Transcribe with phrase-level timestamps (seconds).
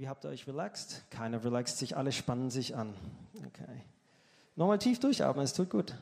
[0.00, 1.02] Wie habt ihr euch relaxed?
[1.10, 2.94] Keiner relaxt sich, alle spannen sich an.
[3.36, 3.82] Okay.
[4.56, 5.94] Nochmal tief durchatmen, es tut gut.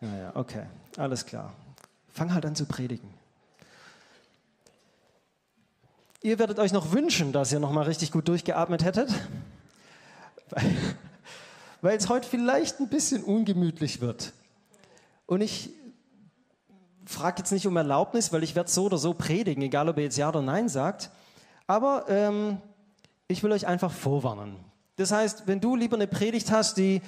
[0.00, 0.66] Ja, ja, okay,
[0.96, 1.52] alles klar.
[2.06, 3.12] Fang halt an zu predigen.
[6.22, 9.12] Ihr werdet euch noch wünschen, dass ihr nochmal richtig gut durchgeatmet hättet,
[11.80, 14.32] weil es heute vielleicht ein bisschen ungemütlich wird.
[15.26, 15.70] Und ich
[17.08, 20.04] frage jetzt nicht um Erlaubnis, weil ich werde so oder so predigen, egal ob ihr
[20.04, 21.10] jetzt Ja oder Nein sagt.
[21.66, 22.58] Aber ähm,
[23.28, 24.56] ich will euch einfach vorwarnen.
[24.96, 27.00] Das heißt, wenn du lieber eine Predigt hast, die,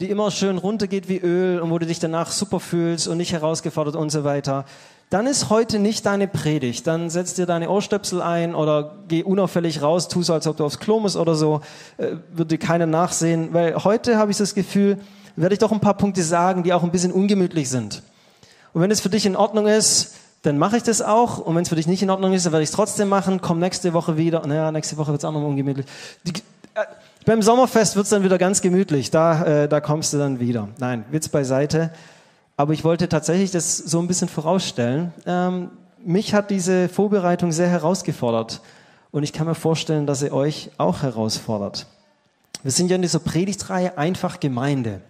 [0.00, 3.32] die immer schön runtergeht wie Öl und wo du dich danach super fühlst und nicht
[3.32, 4.66] herausgefordert und so weiter,
[5.10, 6.86] dann ist heute nicht deine Predigt.
[6.86, 10.64] Dann setz dir deine Ohrstöpsel ein oder geh unauffällig raus, tu so, als ob du
[10.64, 11.60] aufs Klo musst oder so,
[11.96, 13.52] äh, würde keiner nachsehen.
[13.52, 15.00] Weil heute habe ich das Gefühl,
[15.34, 18.04] werde ich doch ein paar Punkte sagen, die auch ein bisschen ungemütlich sind.
[18.72, 21.38] Und wenn es für dich in Ordnung ist, dann mache ich das auch.
[21.38, 23.40] Und wenn es für dich nicht in Ordnung ist, dann werde ich es trotzdem machen.
[23.40, 24.46] Komm nächste Woche wieder.
[24.46, 25.86] Naja, nächste Woche wird es auch noch ungemütlich.
[26.24, 26.32] Die,
[26.74, 26.84] äh,
[27.26, 29.10] beim Sommerfest wird es dann wieder ganz gemütlich.
[29.10, 30.68] Da, äh, da kommst du dann wieder.
[30.78, 31.90] Nein, Witz beiseite.
[32.56, 35.12] Aber ich wollte tatsächlich das so ein bisschen vorausstellen.
[35.26, 35.70] Ähm,
[36.02, 38.60] mich hat diese Vorbereitung sehr herausgefordert.
[39.10, 41.86] Und ich kann mir vorstellen, dass sie euch auch herausfordert.
[42.62, 45.00] Wir sind ja in dieser Predigtreihe einfach Gemeinde.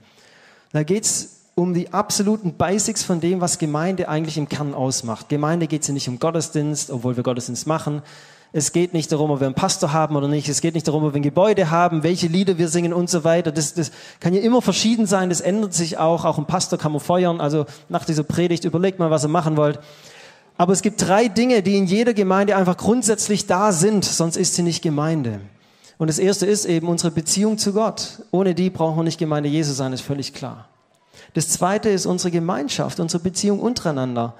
[0.72, 5.28] Da geht's um die absoluten Basics von dem, was Gemeinde eigentlich im Kern ausmacht.
[5.28, 8.00] Gemeinde geht ja nicht um Gottesdienst, obwohl wir Gottesdienst machen.
[8.52, 10.48] Es geht nicht darum, ob wir einen Pastor haben oder nicht.
[10.48, 13.24] Es geht nicht darum, ob wir ein Gebäude haben, welche Lieder wir singen und so
[13.24, 13.52] weiter.
[13.52, 15.28] Das, das kann ja immer verschieden sein.
[15.28, 16.24] Das ändert sich auch.
[16.24, 17.40] Auch ein Pastor kann man feuern.
[17.40, 19.78] Also nach dieser Predigt überlegt mal, was ihr machen wollt.
[20.56, 24.04] Aber es gibt drei Dinge, die in jeder Gemeinde einfach grundsätzlich da sind.
[24.04, 25.40] Sonst ist sie nicht Gemeinde.
[25.98, 28.22] Und das erste ist eben unsere Beziehung zu Gott.
[28.30, 30.70] Ohne die brauchen wir nicht Gemeinde Jesu sein, ist völlig klar.
[31.34, 34.34] Das zweite ist unsere Gemeinschaft, unsere Beziehung untereinander.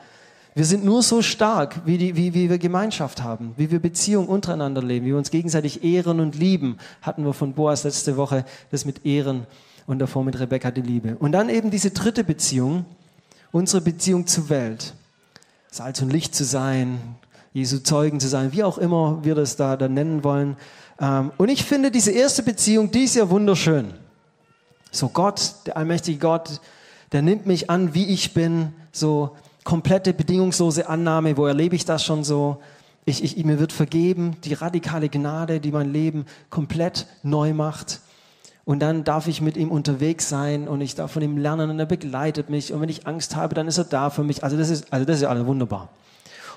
[0.55, 4.27] Wir sind nur so stark, wie, die, wie, wie wir Gemeinschaft haben, wie wir Beziehung
[4.27, 6.79] untereinander leben, wie wir uns gegenseitig ehren und lieben.
[7.03, 9.47] Hatten wir von Boas letzte Woche das mit Ehren
[9.87, 11.17] und davor mit Rebecca die Liebe.
[11.19, 12.85] Und dann eben diese dritte Beziehung,
[13.53, 14.95] unsere Beziehung zur Welt.
[15.71, 17.01] Salz und Licht zu sein,
[17.53, 20.57] Jesu Zeugen zu sein, wie auch immer wir das da, da nennen wollen.
[21.01, 23.95] Ähm, und ich finde diese erste Beziehung, die ist ja wunderschön.
[24.91, 26.61] So Gott, der allmächtige Gott,
[27.13, 32.05] der nimmt mich an, wie ich bin, so komplette bedingungslose Annahme, wo erlebe ich das
[32.05, 32.61] schon so?
[33.05, 38.01] Ich, ich, mir wird vergeben, die radikale Gnade, die mein Leben komplett neu macht.
[38.65, 41.79] Und dann darf ich mit ihm unterwegs sein und ich darf von ihm lernen und
[41.79, 42.73] er begleitet mich.
[42.73, 44.45] Und wenn ich Angst habe, dann ist er da für mich.
[44.45, 45.89] Also das ist, also das ist alles wunderbar.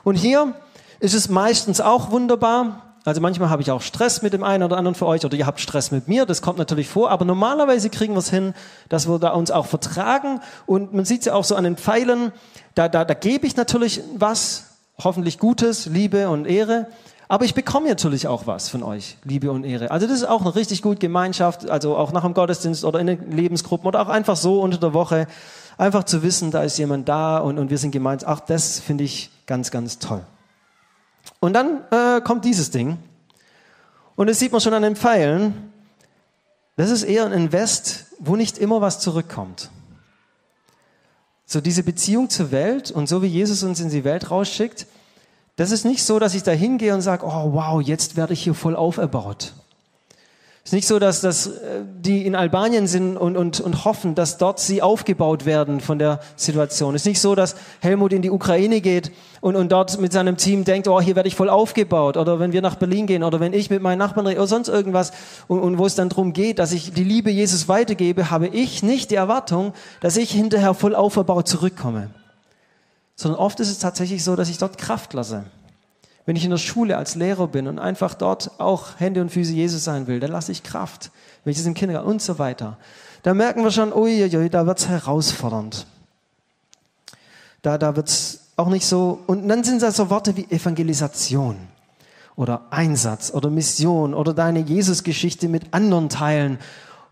[0.03, 0.53] Und hier
[0.99, 2.92] ist es meistens auch wunderbar.
[3.05, 5.45] Also manchmal habe ich auch Stress mit dem einen oder anderen für euch oder ihr
[5.45, 8.53] habt Stress mit mir, das kommt natürlich vor, aber normalerweise kriegen wir es hin,
[8.87, 11.75] dass wir da uns auch vertragen und man sieht es ja auch so an den
[11.75, 12.31] Pfeilen,
[12.75, 16.87] da, da, da gebe ich natürlich was, hoffentlich Gutes, Liebe und Ehre,
[17.27, 19.91] aber ich bekomme natürlich auch was von euch, Liebe und Ehre.
[19.91, 23.07] Also das ist auch eine richtig gute Gemeinschaft, also auch nach dem Gottesdienst oder in
[23.07, 25.27] den Lebensgruppen oder auch einfach so unter der Woche,
[25.77, 29.03] einfach zu wissen, da ist jemand da und, und wir sind gemeint, ach, das finde
[29.03, 30.21] ich ganz, ganz toll.
[31.39, 32.97] Und dann äh, kommt dieses Ding.
[34.16, 35.73] Und das sieht man schon an den Pfeilen.
[36.75, 39.69] Das ist eher ein Invest, wo nicht immer was zurückkommt.
[41.45, 44.88] So diese Beziehung zur Welt und so wie Jesus uns in die Welt rausschickt,
[45.56, 48.44] das ist nicht so, dass ich da hingehe und sage, oh wow, jetzt werde ich
[48.44, 49.53] hier voll auferbaut.
[50.66, 54.16] Es ist nicht so, dass, dass äh, die in Albanien sind und, und, und hoffen,
[54.16, 56.96] dass dort sie aufgebaut werden von der Situation.
[56.96, 60.38] Es ist nicht so, dass Helmut in die Ukraine geht und, und dort mit seinem
[60.38, 62.16] Team denkt, oh, hier werde ich voll aufgebaut.
[62.16, 64.69] Oder wenn wir nach Berlin gehen oder wenn ich mit meinen Nachbarn rede oder sonst
[64.69, 65.12] irgendwas.
[65.50, 68.84] Und, und wo es dann darum geht, dass ich die Liebe Jesus weitergebe, habe ich
[68.84, 72.09] nicht die Erwartung, dass ich hinterher voll aufgebaut zurückkomme.
[73.16, 75.44] Sondern oft ist es tatsächlich so, dass ich dort Kraft lasse.
[76.25, 79.51] Wenn ich in der Schule als Lehrer bin und einfach dort auch Hände und Füße
[79.51, 81.11] Jesus sein will, dann lasse ich Kraft.
[81.44, 82.78] Wenn ich das im Kindergarten und so weiter.
[83.23, 85.85] Da merken wir schon, uiuiui, da wird's herausfordernd.
[87.62, 91.57] Da, da wird's auch nicht so, und dann sind das so Worte wie Evangelisation
[92.36, 96.59] oder Einsatz oder Mission oder deine Jesusgeschichte mit anderen teilen.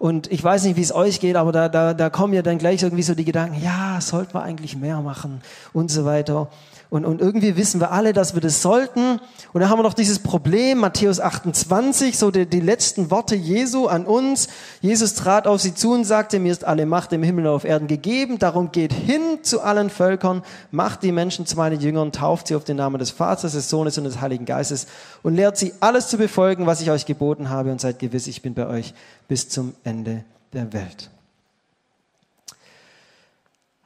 [0.02, 2.58] Und ich weiß nicht, wie es euch geht, aber da, da, da kommen ja dann
[2.58, 5.42] gleich irgendwie so die Gedanken, ja, sollten wir eigentlich mehr machen
[5.74, 6.48] und so weiter.
[6.90, 9.22] Und, und irgendwie wissen wir alle, dass wir das sollten.
[9.54, 13.88] Und dann haben wir noch dieses Problem, Matthäus 28, so die, die letzten Worte Jesu
[13.88, 14.50] an uns.
[14.82, 17.64] Jesus trat auf sie zu und sagte, mir ist alle Macht im Himmel und auf
[17.64, 18.40] Erden gegeben.
[18.40, 22.66] Darum geht hin zu allen Völkern, macht die Menschen zu meinen Jüngern, tauft sie auf
[22.66, 24.88] den Namen des Vaters, des Sohnes und des Heiligen Geistes
[25.24, 27.72] und lehrt sie alles zu befolgen, was ich euch geboten habe.
[27.72, 28.94] Und seid gewiss, ich bin bei euch
[29.32, 31.10] bis zum Ende der Welt.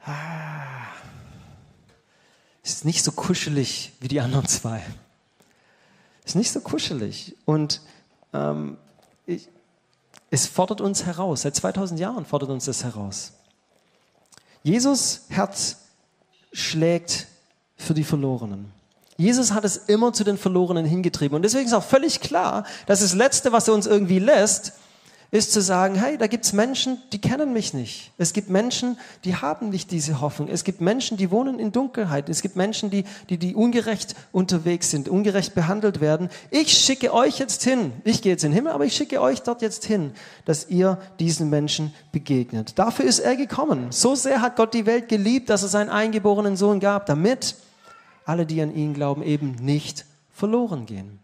[0.04, 0.56] Ah
[2.64, 4.82] ist nicht so kuschelig wie die anderen zwei.
[6.24, 7.36] Ist nicht so kuschelig.
[7.44, 7.80] Und
[8.32, 8.76] ähm,
[9.24, 9.46] ich,
[10.32, 11.42] es fordert uns heraus.
[11.42, 13.30] Seit 2000 Jahren fordert uns das heraus.
[14.64, 15.76] Jesus Herz
[16.52, 17.28] schlägt
[17.76, 18.72] für die Verlorenen.
[19.16, 21.36] Jesus hat es immer zu den Verlorenen hingetrieben.
[21.36, 24.72] Und deswegen ist auch völlig klar, dass das Letzte, was er uns irgendwie lässt,
[25.30, 28.12] ist zu sagen, hey, da gibt's Menschen, die kennen mich nicht.
[28.16, 30.48] Es gibt Menschen, die haben nicht diese Hoffnung.
[30.48, 32.28] Es gibt Menschen, die wohnen in Dunkelheit.
[32.28, 36.28] Es gibt Menschen, die, die, die ungerecht unterwegs sind, ungerecht behandelt werden.
[36.50, 37.92] Ich schicke euch jetzt hin.
[38.04, 40.12] Ich gehe jetzt in den Himmel, aber ich schicke euch dort jetzt hin,
[40.44, 42.78] dass ihr diesen Menschen begegnet.
[42.78, 43.88] Dafür ist er gekommen.
[43.90, 47.56] So sehr hat Gott die Welt geliebt, dass er seinen eingeborenen Sohn gab, damit
[48.24, 51.20] alle, die an ihn glauben, eben nicht verloren gehen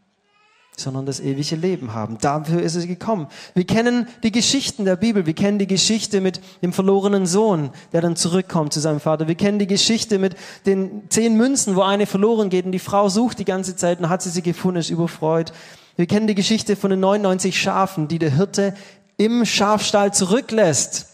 [0.76, 2.18] sondern das ewige Leben haben.
[2.18, 3.28] Dafür ist es gekommen.
[3.54, 5.26] Wir kennen die Geschichten der Bibel.
[5.26, 9.28] Wir kennen die Geschichte mit dem verlorenen Sohn, der dann zurückkommt zu seinem Vater.
[9.28, 10.34] Wir kennen die Geschichte mit
[10.64, 14.08] den zehn Münzen, wo eine verloren geht und die Frau sucht die ganze Zeit und
[14.08, 15.52] hat sie sie gefunden, ist überfreut.
[15.96, 18.74] Wir kennen die Geschichte von den 99 Schafen, die der Hirte
[19.18, 21.08] im Schafstall zurücklässt,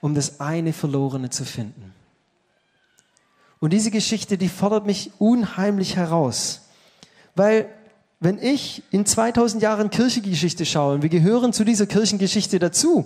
[0.00, 1.92] um das eine Verlorene zu finden.
[3.60, 6.62] Und diese Geschichte, die fordert mich unheimlich heraus,
[7.36, 7.68] weil
[8.24, 13.04] wenn ich in 2000 Jahren Kirchengeschichte schaue und wir gehören zu dieser Kirchengeschichte dazu,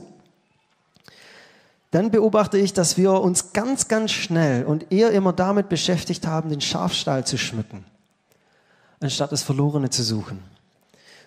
[1.91, 6.50] dann beobachte ich, dass wir uns ganz, ganz schnell und eher immer damit beschäftigt haben,
[6.50, 7.85] den Schafstall zu schmücken,
[9.00, 10.41] anstatt das Verlorene zu suchen.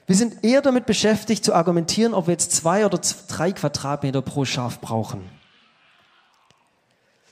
[0.08, 4.46] Wir sind eher damit beschäftigt zu argumentieren, ob wir jetzt zwei oder drei Quadratmeter pro
[4.46, 5.22] Schaf brauchen.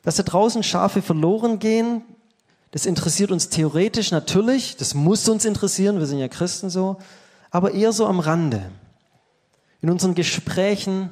[0.04, 2.02] Dass da draußen Schafe verloren gehen,
[2.72, 6.98] das interessiert uns theoretisch natürlich, das muss uns interessieren, wir sind ja Christen so,
[7.50, 8.70] aber eher so am Rande.
[9.82, 11.10] In unseren Gesprächen,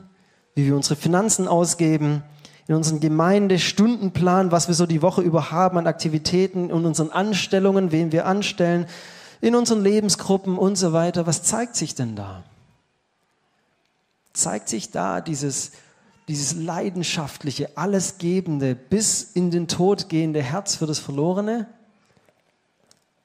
[0.54, 2.24] wie wir unsere Finanzen ausgeben,
[2.68, 7.92] in unseren Gemeindestundenplan, was wir so die Woche über haben an Aktivitäten, in unseren Anstellungen,
[7.92, 8.86] wen wir anstellen,
[9.39, 11.25] in unseren Lebensgruppen und so weiter.
[11.25, 12.44] Was zeigt sich denn da?
[14.33, 15.71] Zeigt sich da dieses
[16.27, 21.68] dieses leidenschaftliche, allesgebende, bis in den Tod gehende Herz für das Verlorene?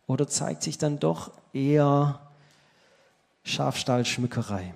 [0.06, 2.20] Oder zeigt sich dann doch eher
[3.44, 4.74] Schafstallschmückerei?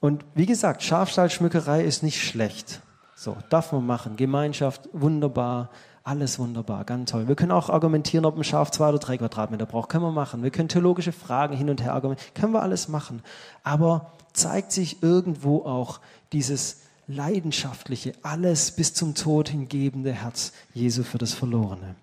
[0.00, 2.80] Und wie gesagt, Schafstallschmückerei ist nicht schlecht.
[3.14, 4.16] So, darf man machen.
[4.16, 5.70] Gemeinschaft, wunderbar,
[6.04, 7.28] alles wunderbar, ganz toll.
[7.28, 9.88] Wir können auch argumentieren, ob ein Schaf zwei oder drei Quadratmeter braucht.
[9.88, 10.42] Können wir machen.
[10.42, 12.32] Wir können theologische Fragen hin und her argumentieren.
[12.34, 13.22] Können wir alles machen.
[13.64, 16.00] Aber zeigt sich irgendwo auch
[16.32, 21.96] dieses leidenschaftliche, alles bis zum Tod hingebende Herz Jesu für das Verlorene.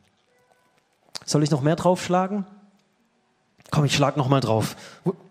[1.26, 2.46] Soll ich noch mehr draufschlagen?
[3.72, 4.76] Komm, ich schlag noch mal drauf.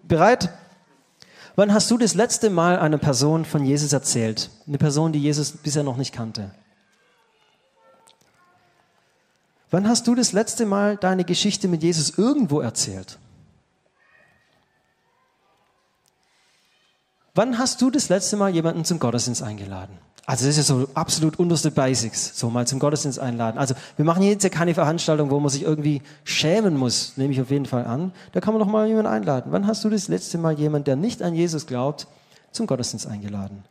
[0.05, 0.51] Bereit?
[1.57, 4.51] Wann hast du das letzte Mal einer Person von Jesus erzählt?
[4.67, 6.51] Eine Person, die Jesus bisher noch nicht kannte.
[9.71, 13.19] Wann hast du das letzte Mal deine Geschichte mit Jesus irgendwo erzählt?
[17.35, 19.99] Wann hast du das letzte Mal jemanden zum Gottesdienst eingeladen?
[20.27, 23.59] Also das ist ja so absolut unterste Basics, so mal zum Gottesdienst einladen.
[23.59, 27.41] Also wir machen jetzt ja keine Veranstaltung, wo man sich irgendwie schämen muss, nehme ich
[27.41, 28.13] auf jeden Fall an.
[28.33, 29.53] Da kann man doch mal jemanden einladen.
[29.53, 32.07] Wann hast du das letzte Mal jemanden, der nicht an Jesus glaubt,
[32.53, 33.65] zum Gottesdienst eingeladen?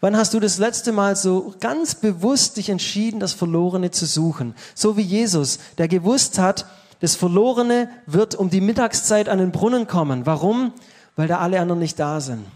[0.00, 4.54] Wann hast du das letzte Mal so ganz bewusst dich entschieden, das Verlorene zu suchen?
[4.76, 6.66] So wie Jesus, der gewusst hat,
[7.00, 10.24] das Verlorene wird um die Mittagszeit an den Brunnen kommen.
[10.24, 10.72] Warum?
[11.18, 12.46] Weil da alle anderen nicht da sind.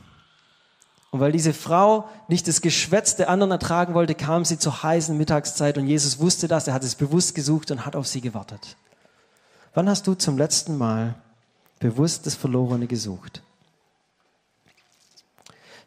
[1.10, 5.18] Und weil diese Frau nicht das Geschwätz der anderen ertragen wollte, kam sie zur heißen
[5.18, 8.76] Mittagszeit und Jesus wusste das, er hat es bewusst gesucht und hat auf sie gewartet.
[9.74, 11.16] Wann hast du zum letzten Mal
[11.80, 13.42] bewusst das Verlorene gesucht?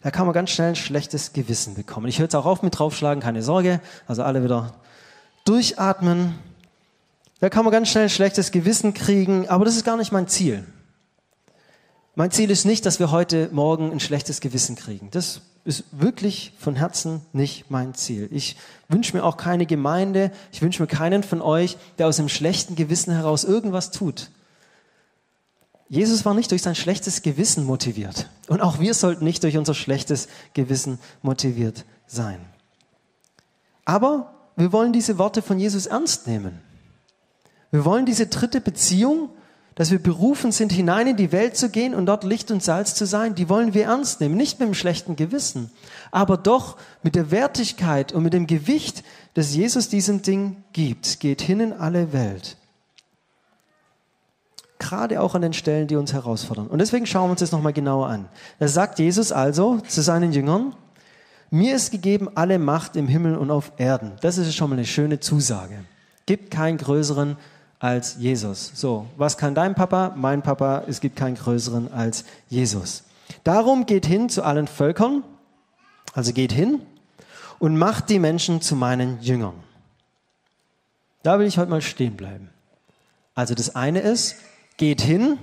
[0.01, 2.08] Da kann man ganz schnell ein schlechtes Gewissen bekommen.
[2.08, 3.79] Ich höre jetzt auch auf mit draufschlagen, keine Sorge.
[4.05, 4.74] Also alle wieder
[5.46, 6.36] durchatmen.
[7.39, 10.27] Da kann man ganz schnell ein schlechtes Gewissen kriegen, aber das ist gar nicht mein
[10.27, 10.65] Ziel.
[12.17, 15.10] Mein Ziel ist nicht, dass wir heute Morgen ein schlechtes Gewissen kriegen.
[15.12, 18.29] Das ist wirklich von Herzen nicht mein Ziel.
[18.31, 18.55] Ich
[18.88, 22.75] wünsche mir auch keine Gemeinde, ich wünsche mir keinen von euch, der aus einem schlechten
[22.75, 24.29] Gewissen heraus irgendwas tut.
[25.89, 28.29] Jesus war nicht durch sein schlechtes Gewissen motiviert.
[28.48, 32.39] Und auch wir sollten nicht durch unser schlechtes Gewissen motiviert sein.
[33.84, 36.62] Aber wir wollen diese Worte von Jesus ernst nehmen.
[37.72, 39.29] Wir wollen diese dritte Beziehung
[39.75, 42.96] dass wir berufen sind, hinein in die Welt zu gehen und dort Licht und Salz
[42.96, 44.36] zu sein, die wollen wir ernst nehmen.
[44.36, 45.70] Nicht mit dem schlechten Gewissen,
[46.12, 49.03] aber doch mit der Wertigkeit und mit dem Gewicht,
[49.34, 51.20] das Jesus diesem Ding gibt.
[51.20, 52.58] Geht hin in alle Welt.
[54.79, 56.67] Gerade auch an den Stellen, die uns herausfordern.
[56.67, 58.29] Und deswegen schauen wir uns das nochmal genauer an.
[58.60, 60.74] Da sagt Jesus also zu seinen Jüngern,
[61.51, 64.13] mir ist gegeben alle Macht im Himmel und auf Erden.
[64.22, 65.84] Das ist schon mal eine schöne Zusage.
[66.25, 67.38] Gibt keinen größeren
[67.79, 68.72] als Jesus.
[68.74, 70.13] So, was kann dein Papa?
[70.15, 73.03] Mein Papa, es gibt keinen größeren als Jesus.
[73.44, 75.24] Darum geht hin zu allen Völkern,
[76.13, 76.82] also geht hin
[77.60, 79.55] und macht die Menschen zu meinen Jüngern.
[81.24, 82.50] Da will ich heute mal stehen bleiben.
[83.34, 84.36] Also das eine ist,
[84.77, 85.38] geht hin,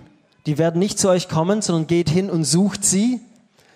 [0.47, 3.21] die werden nicht zu euch kommen, sondern geht hin und sucht sie,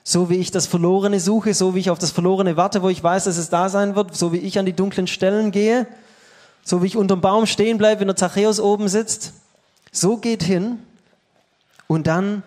[0.03, 3.03] so wie ich das Verlorene suche, so wie ich auf das Verlorene warte, wo ich
[3.03, 5.87] weiß, dass es da sein wird, so wie ich an die dunklen Stellen gehe,
[6.67, 9.35] so wie ich unterm Baum stehen bleibe, wenn der Zachäus oben sitzt.
[9.93, 10.81] So geht hin
[11.87, 12.43] und dann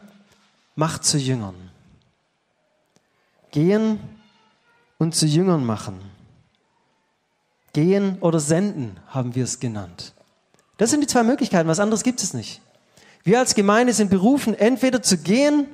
[0.76, 1.56] macht zu Jüngern.
[3.52, 3.98] Gehen
[4.98, 6.02] und zu Jüngern machen.
[7.72, 10.14] Gehen oder senden haben wir es genannt.
[10.76, 12.60] Das sind die zwei Möglichkeiten, was anderes gibt es nicht.
[13.24, 15.66] Wir als Gemeinde sind berufen, entweder zu gehen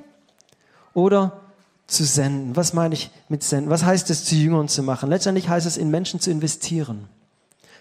[0.94, 1.42] oder
[1.88, 2.56] zu senden.
[2.56, 3.72] Was meine ich mit senden?
[3.72, 5.10] Was heißt es, zu Jüngern zu machen?
[5.10, 7.10] Letztendlich heißt es, in Menschen zu investieren,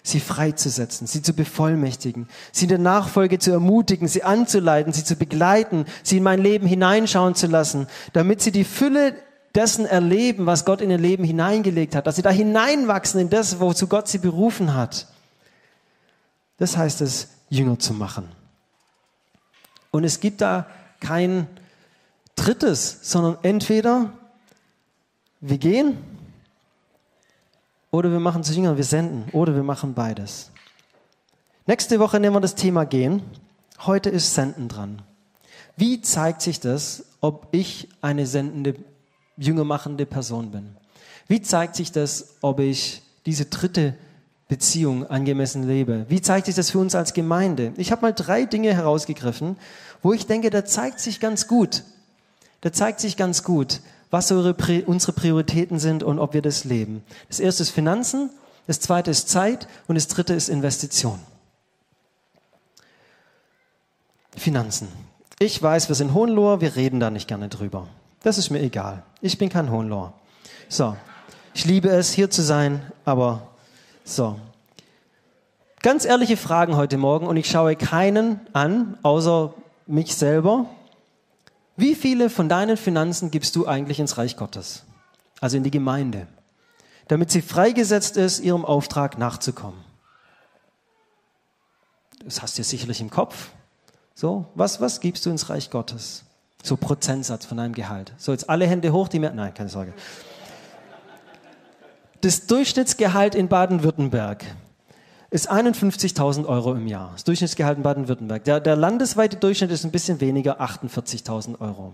[0.04, 5.16] sie freizusetzen, sie zu bevollmächtigen, sie in der Nachfolge zu ermutigen, sie anzuleiten, sie zu
[5.16, 9.14] begleiten, sie in mein Leben hineinschauen zu lassen, damit sie die Fülle
[9.54, 13.60] dessen erleben, was Gott in ihr Leben hineingelegt hat, dass sie da hineinwachsen in das,
[13.60, 15.06] wozu Gott sie berufen hat.
[16.58, 18.28] Das heißt es, Jünger zu machen.
[19.90, 20.66] Und es gibt da
[21.00, 21.46] kein
[22.36, 24.12] drittes, sondern entweder
[25.40, 25.96] wir gehen
[27.94, 30.50] oder wir machen zu Jüngern, wir senden oder wir machen beides.
[31.64, 33.22] Nächste Woche nehmen wir das Thema Gehen.
[33.86, 35.02] Heute ist Senden dran.
[35.76, 38.74] Wie zeigt sich das, ob ich eine sendende,
[39.36, 40.76] jüngermachende Person bin?
[41.28, 43.94] Wie zeigt sich das, ob ich diese dritte
[44.48, 46.06] Beziehung angemessen lebe?
[46.08, 47.74] Wie zeigt sich das für uns als Gemeinde?
[47.76, 49.56] Ich habe mal drei Dinge herausgegriffen,
[50.02, 51.84] wo ich denke, da zeigt sich ganz gut,
[52.60, 53.80] da zeigt sich ganz gut,
[54.14, 57.02] was unsere Prioritäten sind und ob wir das leben.
[57.26, 58.30] Das erste ist Finanzen,
[58.68, 61.18] das zweite ist Zeit und das dritte ist Investition.
[64.36, 64.86] Finanzen.
[65.40, 67.88] Ich weiß, wir sind Hohenloher, wir reden da nicht gerne drüber.
[68.22, 69.02] Das ist mir egal.
[69.20, 70.12] Ich bin kein Hohenloher.
[70.68, 70.96] So,
[71.52, 73.48] ich liebe es, hier zu sein, aber
[74.04, 74.38] so.
[75.82, 79.54] Ganz ehrliche Fragen heute Morgen und ich schaue keinen an, außer
[79.88, 80.66] mich selber.
[81.76, 84.84] Wie viele von deinen Finanzen gibst du eigentlich ins Reich Gottes?
[85.40, 86.26] Also in die Gemeinde,
[87.08, 89.82] damit sie freigesetzt ist, ihrem Auftrag nachzukommen.
[92.24, 93.50] Das hast du sicherlich im Kopf.
[94.14, 96.24] So, was, was gibst du ins Reich Gottes?
[96.62, 98.14] So Prozentsatz von deinem Gehalt.
[98.16, 99.92] So, jetzt alle Hände hoch, die mir, nein, keine Sorge.
[102.20, 104.44] Das Durchschnittsgehalt in Baden-Württemberg
[105.34, 107.10] ist 51.000 Euro im Jahr.
[107.14, 108.44] Das Durchschnittsgehalt in Baden-Württemberg.
[108.44, 111.92] Der, der landesweite Durchschnitt ist ein bisschen weniger, 48.000 Euro.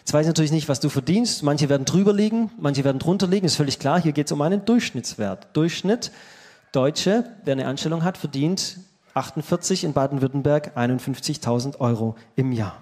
[0.00, 1.42] Jetzt weiß ich natürlich nicht, was du verdienst.
[1.42, 3.46] Manche werden drüber liegen, manche werden drunter liegen.
[3.46, 3.98] Ist völlig klar.
[3.98, 5.46] Hier geht es um einen Durchschnittswert.
[5.54, 6.12] Durchschnitt.
[6.72, 8.76] Deutsche, wer eine Anstellung hat, verdient
[9.14, 12.76] 48 in Baden-Württemberg 51.000 Euro im Jahr.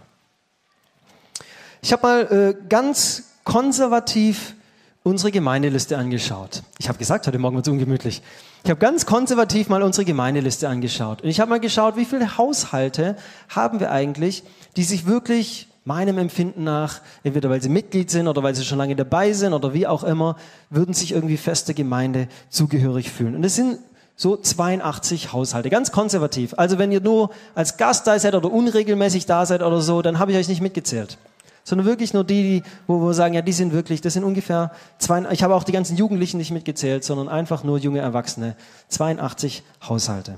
[1.82, 4.56] Ich habe mal äh, ganz konservativ
[5.04, 6.64] unsere Gemeindeliste angeschaut.
[6.78, 8.22] Ich habe gesagt, heute Morgen wird es ungemütlich.
[8.64, 11.20] Ich habe ganz konservativ mal unsere Gemeindeliste angeschaut.
[11.20, 13.14] Und ich habe mal geschaut, wie viele Haushalte
[13.50, 14.42] haben wir eigentlich,
[14.76, 18.78] die sich wirklich meinem Empfinden nach, entweder weil sie Mitglied sind oder weil sie schon
[18.78, 20.36] lange dabei sind oder wie auch immer,
[20.70, 23.36] würden sich irgendwie fester Gemeinde zugehörig fühlen.
[23.36, 23.80] Und es sind
[24.16, 26.54] so 82 Haushalte, ganz konservativ.
[26.56, 30.18] Also wenn ihr nur als Gast da seid oder unregelmäßig da seid oder so, dann
[30.18, 31.18] habe ich euch nicht mitgezählt
[31.64, 34.70] sondern wirklich nur die, die wo wir sagen, ja, die sind wirklich, das sind ungefähr
[34.98, 38.54] zwei, ich habe auch die ganzen Jugendlichen nicht mitgezählt, sondern einfach nur junge Erwachsene,
[38.88, 40.36] 82 Haushalte.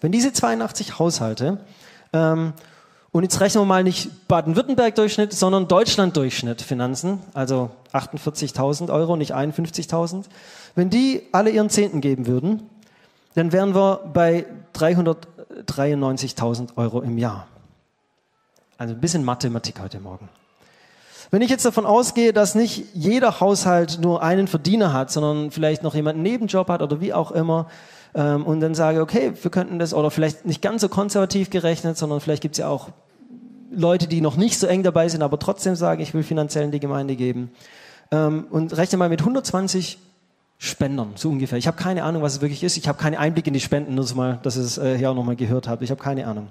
[0.00, 1.58] Wenn diese 82 Haushalte,
[2.12, 2.52] ähm,
[3.14, 10.24] und jetzt rechnen wir mal nicht Baden-Württemberg-Durchschnitt, sondern Deutschland-Durchschnitt Finanzen, also 48.000 Euro, nicht 51.000.
[10.74, 12.62] Wenn die alle ihren Zehnten geben würden,
[13.34, 17.48] dann wären wir bei 393.000 Euro im Jahr.
[18.78, 20.28] Also ein bisschen Mathematik heute Morgen.
[21.30, 25.82] Wenn ich jetzt davon ausgehe, dass nicht jeder Haushalt nur einen Verdiener hat, sondern vielleicht
[25.82, 27.68] noch jemanden Nebenjob hat oder wie auch immer,
[28.14, 31.96] ähm, und dann sage, okay, wir könnten das, oder vielleicht nicht ganz so konservativ gerechnet,
[31.96, 32.90] sondern vielleicht gibt es ja auch
[33.70, 36.72] Leute, die noch nicht so eng dabei sind, aber trotzdem sagen, ich will finanziell in
[36.72, 37.50] die Gemeinde geben.
[38.10, 39.98] Ähm, und rechne mal mit 120
[40.58, 41.58] Spendern, so ungefähr.
[41.58, 42.76] Ich habe keine Ahnung, was es wirklich ist.
[42.76, 45.10] Ich habe keinen Einblick in die Spenden, nur so mal, dass ihr es äh, hier
[45.10, 45.82] auch nochmal gehört habt.
[45.82, 46.48] Ich habe keine Ahnung.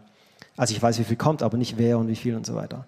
[0.57, 2.85] Also ich weiß, wie viel kommt, aber nicht wer und wie viel und so weiter.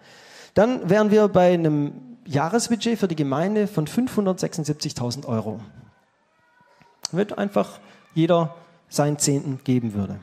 [0.53, 1.93] Dann wären wir bei einem
[2.25, 5.59] Jahresbudget für die Gemeinde von 576.000 Euro.
[7.11, 7.79] Wird einfach
[8.13, 8.55] jeder
[8.89, 10.19] seinen Zehnten geben würde.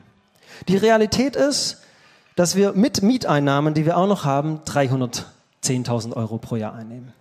[0.67, 1.81] Die Realität ist,
[2.35, 7.13] dass wir mit Mieteinnahmen, die wir auch noch haben, 310.000 Euro pro Jahr einnehmen.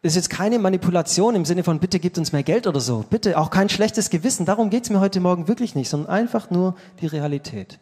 [0.00, 3.04] ist jetzt keine Manipulation im Sinne von, bitte gebt uns mehr Geld oder so.
[3.08, 4.46] Bitte, auch kein schlechtes Gewissen.
[4.46, 7.78] Darum geht es mir heute Morgen wirklich nicht, sondern einfach nur die Realität.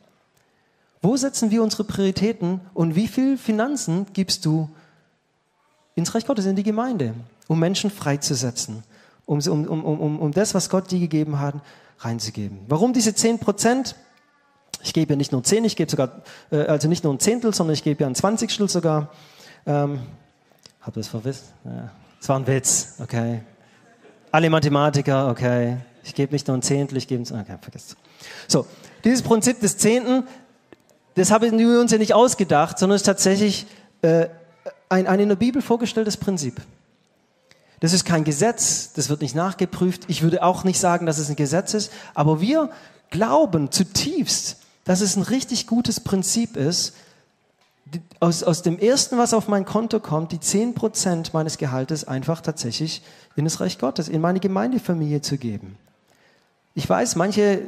[1.03, 4.69] Wo setzen wir unsere Prioritäten und wie viel Finanzen gibst du
[5.95, 7.15] ins Reich Gottes, in die Gemeinde,
[7.49, 8.85] um Menschen freizusetzen,
[9.25, 11.55] um, um, um, um, um das, was Gott dir gegeben hat,
[11.99, 12.61] reinzugeben?
[12.69, 13.97] Warum diese 10 Prozent?
[14.83, 17.55] Ich gebe ja nicht nur 10, ich gebe sogar, äh, also nicht nur ein Zehntel,
[17.55, 19.11] sondern ich gebe ja ein Zwanzigstel sogar.
[19.67, 20.01] Ähm,
[20.81, 21.53] Habt ihr das verwisst?
[21.65, 21.91] Ja.
[22.19, 23.41] Das war ein Witz, okay.
[24.31, 25.79] Alle Mathematiker, okay.
[26.03, 27.97] Ich gebe nicht nur ein Zehntel, ich gebe, okay, vergesst.
[28.49, 28.67] So,
[29.05, 30.25] dieses Prinzip des Zehnten,
[31.15, 33.67] das haben wir uns ja nicht ausgedacht, sondern es ist tatsächlich
[34.03, 34.29] äh,
[34.89, 36.61] ein, ein in der Bibel vorgestelltes Prinzip.
[37.81, 40.05] Das ist kein Gesetz, das wird nicht nachgeprüft.
[40.09, 42.71] Ich würde auch nicht sagen, dass es ein Gesetz ist, aber wir
[43.11, 46.95] glauben zutiefst, dass es ein richtig gutes Prinzip ist,
[48.21, 53.03] aus, aus dem ersten, was auf mein Konto kommt, die 10% meines Gehaltes einfach tatsächlich
[53.35, 55.77] in das Reich Gottes, in meine Gemeindefamilie zu geben.
[56.75, 57.67] Ich weiß, manche äh,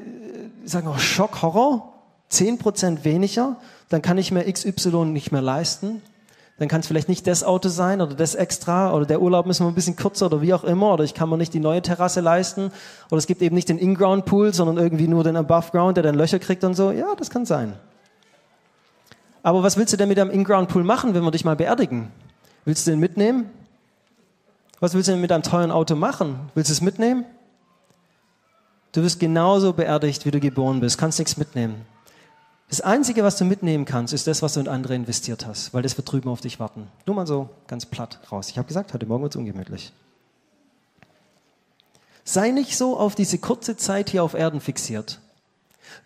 [0.64, 1.92] sagen, oh, Schock, Horror,
[2.32, 3.56] 10% weniger,
[3.88, 6.02] dann kann ich mir XY nicht mehr leisten.
[6.58, 9.64] Dann kann es vielleicht nicht das Auto sein oder das extra oder der Urlaub müssen
[9.64, 11.82] wir ein bisschen kürzer oder wie auch immer oder ich kann mir nicht die neue
[11.82, 12.70] Terrasse leisten
[13.10, 16.04] oder es gibt eben nicht den In-Ground Pool, sondern irgendwie nur den Above Ground, der
[16.04, 16.92] dann Löcher kriegt und so.
[16.92, 17.74] Ja, das kann sein.
[19.42, 22.12] Aber was willst du denn mit deinem In-Ground-Pool machen, wenn wir dich mal beerdigen?
[22.64, 23.50] Willst du den mitnehmen?
[24.78, 26.38] Was willst du denn mit deinem teuren Auto machen?
[26.54, 27.24] Willst du es mitnehmen?
[28.92, 30.98] Du wirst genauso beerdigt, wie du geboren bist.
[30.98, 31.86] Kannst nichts mitnehmen.
[32.72, 35.82] Das Einzige, was du mitnehmen kannst, ist das, was du in andere investiert hast, weil
[35.82, 36.88] das wird drüben auf dich warten.
[37.04, 38.48] Nur mal so ganz platt raus.
[38.48, 39.92] Ich habe gesagt, heute Morgen wird es ungemütlich.
[42.24, 45.20] Sei nicht so auf diese kurze Zeit hier auf Erden fixiert.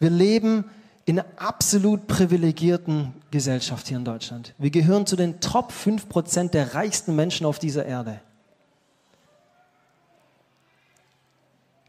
[0.01, 0.65] Wir leben
[1.05, 4.53] in einer absolut privilegierten Gesellschaft hier in Deutschland.
[4.59, 8.21] Wir gehören zu den Top 5% der reichsten Menschen auf dieser Erde.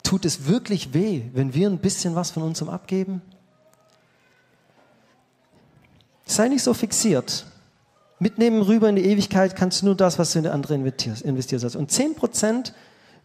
[0.04, 3.24] Tut es wirklich weh, wenn wir ein bisschen was von unserem abgeben?
[6.28, 7.46] Sei nicht so fixiert.
[8.20, 11.22] Mitnehmen rüber in die Ewigkeit kannst du nur das, was du in der andere investierst.
[11.22, 11.76] investierst.
[11.76, 12.74] Und 10%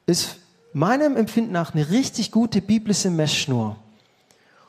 [0.07, 0.37] ist
[0.73, 3.77] meinem Empfinden nach eine richtig gute biblische Messschnur,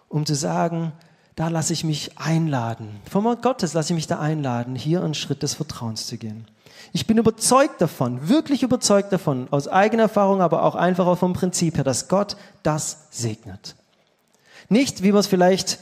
[0.09, 0.93] um zu sagen,
[1.35, 3.01] da lasse ich mich einladen.
[3.09, 6.45] Vom Wort Gottes lasse ich mich da einladen, hier einen Schritt des Vertrauens zu gehen.
[6.91, 11.77] Ich bin überzeugt davon, wirklich überzeugt davon, aus eigener Erfahrung, aber auch einfach vom Prinzip
[11.77, 13.75] her, dass Gott das segnet.
[14.69, 15.79] Nicht, wie man es vielleicht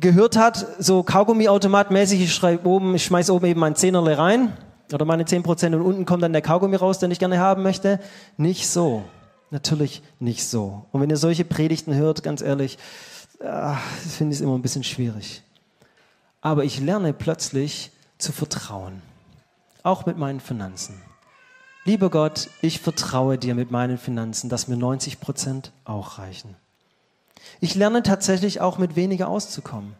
[0.00, 4.56] gehört hat, so Kaugummi-Automat-mäßig, ich schreibe oben, ich schmeiß oben eben mein Zehnerle rein
[4.92, 8.00] oder meine 10% und unten kommt dann der Kaugummi raus, den ich gerne haben möchte.
[8.36, 9.04] Nicht so.
[9.50, 10.86] Natürlich nicht so.
[10.92, 12.78] Und wenn ihr solche Predigten hört, ganz ehrlich,
[13.44, 15.42] ach, finde ich es immer ein bisschen schwierig.
[16.40, 19.02] Aber ich lerne plötzlich zu vertrauen,
[19.82, 21.00] auch mit meinen Finanzen.
[21.84, 26.54] Lieber Gott, ich vertraue dir mit meinen Finanzen, dass mir 90 Prozent auch reichen.
[27.60, 29.94] Ich lerne tatsächlich auch mit weniger auszukommen.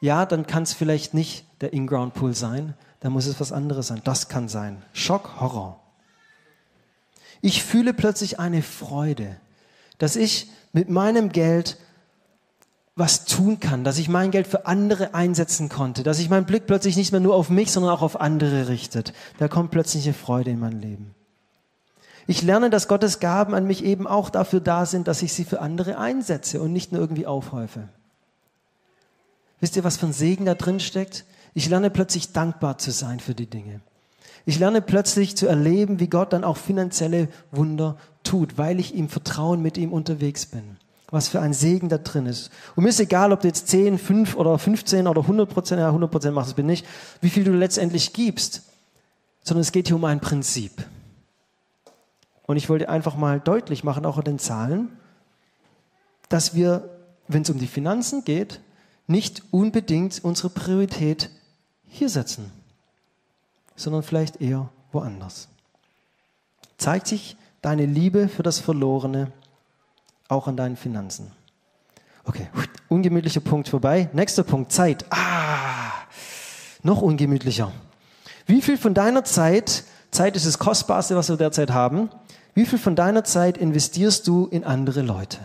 [0.00, 3.88] Ja, dann kann es vielleicht nicht der In-Ground Pool sein, dann muss es was anderes
[3.88, 4.00] sein.
[4.04, 4.82] Das kann sein.
[4.92, 5.80] Schock, Horror.
[7.40, 9.36] Ich fühle plötzlich eine Freude,
[9.98, 11.76] dass ich mit meinem Geld
[12.94, 16.66] was tun kann, dass ich mein Geld für andere einsetzen konnte, dass ich meinen Blick
[16.66, 19.12] plötzlich nicht mehr nur auf mich, sondern auch auf andere richtet.
[19.38, 21.14] Da kommt plötzlich eine Freude in mein Leben.
[22.26, 25.44] Ich lerne, dass Gottes Gaben an mich eben auch dafür da sind, dass ich sie
[25.44, 27.88] für andere einsetze und nicht nur irgendwie aufhäufe.
[29.60, 31.24] Wisst ihr, was für ein Segen da drin steckt?
[31.54, 33.80] Ich lerne plötzlich dankbar zu sein für die Dinge.
[34.44, 39.08] Ich lerne plötzlich zu erleben, wie Gott dann auch finanzielle Wunder tut, weil ich ihm
[39.08, 40.76] Vertrauen mit ihm unterwegs bin
[41.12, 42.50] was für ein Segen da drin ist.
[42.74, 45.88] Und mir ist egal, ob du jetzt 10, 5 oder 15 oder 100 Prozent, ja
[45.88, 46.84] 100 Prozent machst, das bin ich,
[47.20, 48.62] wie viel du letztendlich gibst,
[49.44, 50.72] sondern es geht hier um ein Prinzip.
[52.46, 54.96] Und ich wollte einfach mal deutlich machen, auch in den Zahlen,
[56.28, 56.88] dass wir,
[57.28, 58.60] wenn es um die Finanzen geht,
[59.06, 61.30] nicht unbedingt unsere Priorität
[61.86, 62.50] hier setzen,
[63.76, 65.48] sondern vielleicht eher woanders.
[66.78, 69.30] Zeigt sich deine Liebe für das Verlorene
[70.28, 71.30] auch an deinen Finanzen.
[72.24, 72.48] Okay,
[72.88, 74.08] ungemütlicher Punkt vorbei.
[74.12, 75.04] Nächster Punkt, Zeit.
[75.10, 75.92] Ah,
[76.82, 77.72] noch ungemütlicher.
[78.46, 82.10] Wie viel von deiner Zeit, Zeit ist das Kostbarste, was wir derzeit haben,
[82.54, 85.38] wie viel von deiner Zeit investierst du in andere Leute?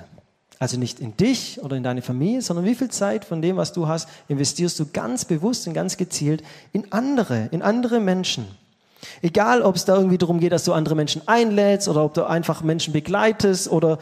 [0.59, 3.73] Also nicht in dich oder in deine Familie, sondern wie viel Zeit von dem, was
[3.73, 6.43] du hast, investierst du ganz bewusst und ganz gezielt
[6.73, 8.47] in andere, in andere Menschen.
[9.21, 12.25] Egal, ob es da irgendwie darum geht, dass du andere Menschen einlädst oder ob du
[12.25, 13.99] einfach Menschen begleitest oder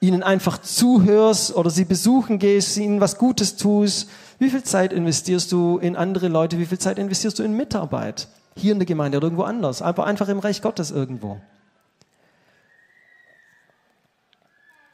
[0.00, 4.10] ihnen einfach zuhörst oder sie besuchen gehst, ihnen was Gutes tust.
[4.40, 6.58] Wie viel Zeit investierst du in andere Leute?
[6.58, 8.26] Wie viel Zeit investierst du in Mitarbeit?
[8.56, 9.80] Hier in der Gemeinde oder irgendwo anders.
[9.80, 11.38] Einfach, einfach im Reich Gottes irgendwo.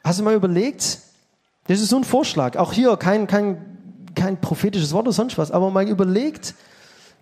[0.03, 0.99] Hast du mal überlegt,
[1.67, 3.77] das ist so ein Vorschlag, auch hier kein, kein,
[4.15, 6.55] kein prophetisches Wort oder sonst was, aber mal überlegt,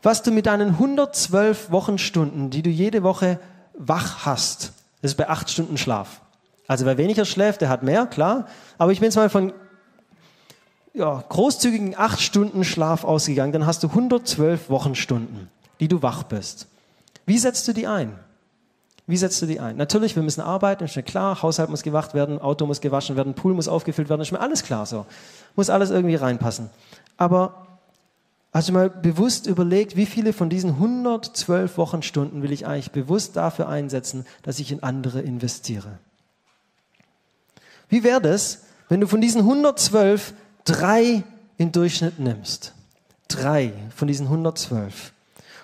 [0.04, 3.40] was du mit deinen 112 Wochenstunden, die du jede Woche
[3.74, 6.22] wach hast, das ist bei acht Stunden Schlaf.
[6.68, 8.48] Also wer weniger schläft, der hat mehr, klar.
[8.78, 9.54] Aber ich bin jetzt mal von
[10.94, 16.68] ja, großzügigen acht Stunden Schlaf ausgegangen, dann hast du 112 Wochenstunden, die du wach bist.
[17.26, 18.18] Wie setzt du die ein?
[19.08, 19.78] Wie setzt du die ein?
[19.78, 23.34] Natürlich, wir müssen arbeiten, ist mir klar, Haushalt muss gewacht werden, Auto muss gewaschen werden,
[23.34, 25.06] Pool muss aufgefüllt werden, ist mir alles klar so.
[25.56, 26.70] Muss alles irgendwie reinpassen.
[27.16, 27.68] Aber
[28.52, 33.38] hast du mal bewusst überlegt, wie viele von diesen 112 Wochenstunden will ich eigentlich bewusst
[33.38, 36.00] dafür einsetzen, dass ich in andere investiere?
[37.88, 40.34] Wie wäre das, wenn du von diesen 112
[40.66, 41.24] drei
[41.58, 42.74] im Durchschnitt nimmst,
[43.30, 45.14] drei von diesen 112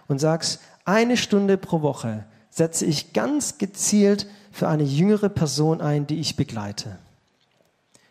[0.07, 6.05] und sagst, eine Stunde pro Woche setze ich ganz gezielt für eine jüngere Person ein,
[6.05, 6.97] die ich begleite,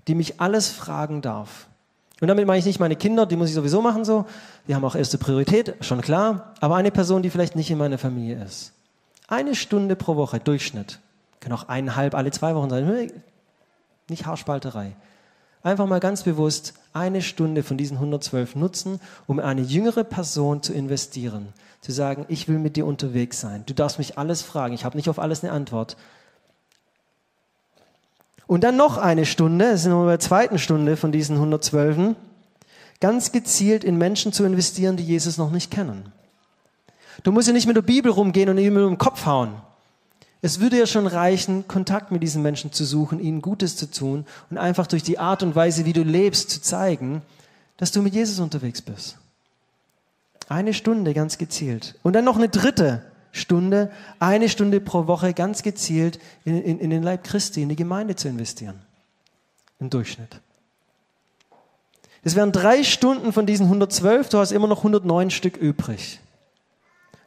[0.09, 1.69] die mich alles fragen darf.
[2.21, 4.27] Und damit meine ich nicht meine Kinder, die muss ich sowieso machen so,
[4.67, 7.99] die haben auch erste Priorität, schon klar, aber eine Person, die vielleicht nicht in meiner
[7.99, 8.73] Familie ist.
[9.29, 10.99] Eine Stunde pro Woche, Durchschnitt.
[11.39, 13.13] Kann auch eineinhalb alle zwei Wochen sein,
[14.09, 14.97] nicht Haarspalterei.
[15.63, 20.73] Einfach mal ganz bewusst eine Stunde von diesen 112 nutzen, um eine jüngere Person zu
[20.73, 21.49] investieren.
[21.81, 23.65] Zu sagen, ich will mit dir unterwegs sein.
[23.67, 24.75] Du darfst mich alles fragen.
[24.75, 25.97] Ich habe nicht auf alles eine Antwort.
[28.47, 32.17] Und dann noch eine Stunde, sind wir bei der zweiten Stunde von diesen 112,
[33.01, 36.13] ganz gezielt in Menschen zu investieren, die Jesus noch nicht kennen.
[37.23, 39.55] Du musst ja nicht mit der Bibel rumgehen und ihm im Kopf hauen.
[40.45, 44.27] Es würde ja schon reichen, Kontakt mit diesen Menschen zu suchen, ihnen Gutes zu tun
[44.51, 47.23] und einfach durch die Art und Weise, wie du lebst, zu zeigen,
[47.77, 49.19] dass du mit Jesus unterwegs bist.
[50.49, 51.95] Eine Stunde ganz gezielt.
[52.03, 56.91] Und dann noch eine dritte Stunde, eine Stunde pro Woche ganz gezielt in, in, in
[56.91, 58.83] den Leib Christi, in die Gemeinde zu investieren.
[59.79, 60.41] Im Durchschnitt.
[62.25, 66.19] Das wären drei Stunden von diesen 112, du hast immer noch 109 Stück übrig.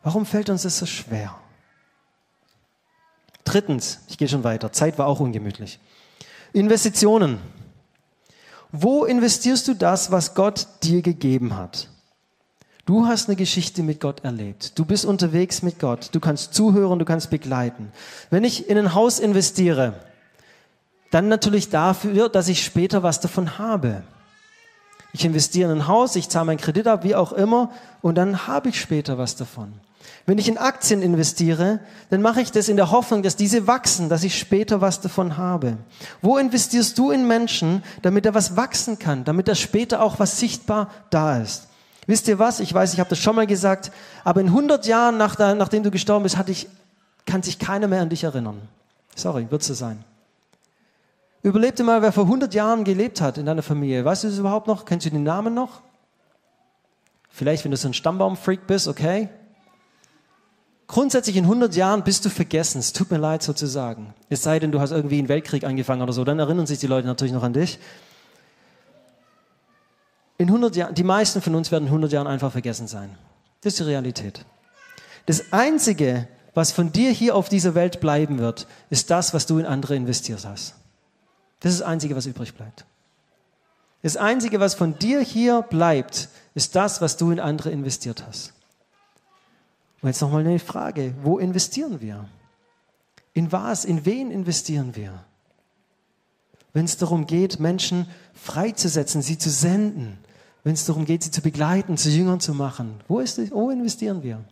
[0.03, 1.35] Warum fällt uns das so schwer?
[3.45, 5.79] Drittens, ich gehe schon weiter, Zeit war auch ungemütlich.
[6.51, 7.39] Investitionen.
[8.71, 11.87] Wo investierst du das, was Gott dir gegeben hat?
[12.85, 14.77] Du hast eine Geschichte mit Gott erlebt.
[14.77, 16.09] Du bist unterwegs mit Gott.
[16.11, 17.91] Du kannst zuhören, du kannst begleiten.
[18.29, 19.93] Wenn ich in ein Haus investiere,
[21.09, 24.03] dann natürlich dafür, dass ich später was davon habe.
[25.13, 28.47] Ich investiere in ein Haus, ich zahle meinen Kredit ab, wie auch immer, und dann
[28.47, 29.73] habe ich später was davon.
[30.27, 34.09] Wenn ich in Aktien investiere, dann mache ich das in der Hoffnung, dass diese wachsen,
[34.09, 35.77] dass ich später was davon habe.
[36.21, 40.39] Wo investierst du in Menschen, damit er was wachsen kann, damit er später auch was
[40.39, 41.67] sichtbar da ist?
[42.07, 42.59] Wisst ihr was?
[42.59, 43.91] Ich weiß, ich habe das schon mal gesagt,
[44.23, 46.67] aber in 100 Jahren, nach nachdem du gestorben bist, hatte ich,
[47.27, 48.61] kann sich keiner mehr an dich erinnern.
[49.15, 50.03] Sorry, wird so sein.
[51.43, 54.03] Überleb dir mal, wer vor 100 Jahren gelebt hat in deiner Familie.
[54.03, 54.85] Weißt du das überhaupt noch?
[54.85, 55.81] Kennst du den Namen noch?
[57.29, 59.29] Vielleicht, wenn du so ein Stammbaum-Freak bist, okay?
[60.87, 62.79] Grundsätzlich in 100 Jahren bist du vergessen.
[62.79, 64.13] Es tut mir leid sozusagen.
[64.29, 66.23] Es sei denn, du hast irgendwie einen Weltkrieg angefangen oder so.
[66.23, 67.79] Dann erinnern sich die Leute natürlich noch an dich.
[70.37, 73.17] In 100 Jahren, die meisten von uns werden in 100 Jahren einfach vergessen sein.
[73.61, 74.45] Das ist die Realität.
[75.25, 79.57] Das Einzige, was von dir hier auf dieser Welt bleiben wird, ist das, was du
[79.57, 80.75] in andere investiert hast.
[81.61, 82.85] Das ist das Einzige, was übrig bleibt.
[84.03, 88.53] Das Einzige, was von dir hier bleibt, ist das, was du in andere investiert hast.
[90.05, 92.29] Und jetzt nochmal eine Frage, wo investieren wir?
[93.33, 95.25] In was, in wen investieren wir?
[96.73, 100.19] Wenn es darum geht, Menschen freizusetzen, sie zu senden,
[100.63, 104.21] wenn es darum geht, sie zu begleiten, zu Jüngern zu machen, wo, ist, wo investieren
[104.21, 104.43] wir?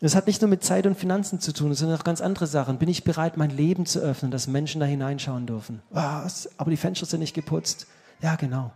[0.00, 2.78] Das hat nicht nur mit Zeit und Finanzen zu tun, sondern auch ganz andere Sachen.
[2.78, 5.82] Bin ich bereit, mein Leben zu öffnen, dass Menschen da hineinschauen dürfen?
[5.90, 6.48] Was?
[6.60, 7.88] Aber die Fenster sind nicht geputzt.
[8.22, 8.70] Ja, genau.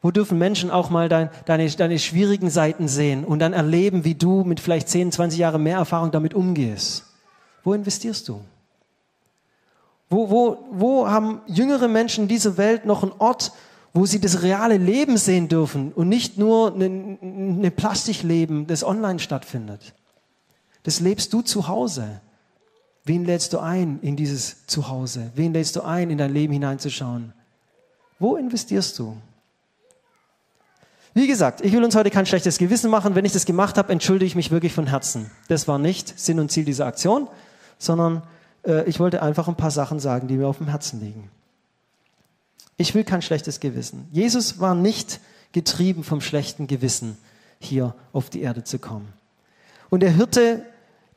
[0.00, 4.14] Wo dürfen Menschen auch mal dein, deine, deine schwierigen Seiten sehen und dann erleben, wie
[4.14, 7.04] du mit vielleicht 10, 20 Jahren mehr Erfahrung damit umgehst?
[7.64, 8.40] Wo investierst du?
[10.08, 13.52] Wo, wo, wo haben jüngere Menschen dieser Welt noch einen Ort,
[13.92, 19.18] wo sie das reale Leben sehen dürfen und nicht nur ein, ein Plastikleben, das online
[19.18, 19.94] stattfindet?
[20.84, 22.20] Das lebst du zu Hause.
[23.04, 25.32] Wen lädst du ein in dieses Zuhause?
[25.34, 27.32] Wen lädst du ein, in dein Leben hineinzuschauen?
[28.18, 29.16] Wo investierst du?
[31.18, 33.16] Wie gesagt, ich will uns heute kein schlechtes Gewissen machen.
[33.16, 35.32] Wenn ich das gemacht habe, entschuldige ich mich wirklich von Herzen.
[35.48, 37.26] Das war nicht Sinn und Ziel dieser Aktion,
[37.76, 38.22] sondern
[38.64, 41.28] äh, ich wollte einfach ein paar Sachen sagen, die mir auf dem Herzen liegen.
[42.76, 44.06] Ich will kein schlechtes Gewissen.
[44.12, 45.18] Jesus war nicht
[45.50, 47.18] getrieben vom schlechten Gewissen,
[47.58, 49.08] hier auf die Erde zu kommen.
[49.90, 50.62] Und der Hirte,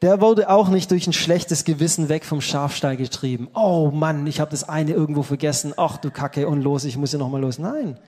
[0.02, 3.50] der wurde auch nicht durch ein schlechtes Gewissen weg vom Schafstall getrieben.
[3.54, 5.76] Oh Mann, ich habe das eine irgendwo vergessen.
[5.78, 7.60] Ach du Kacke und los, ich muss ja noch mal los.
[7.60, 8.00] Nein.